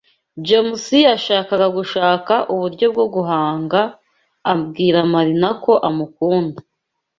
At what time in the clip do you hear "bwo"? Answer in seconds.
2.93-3.05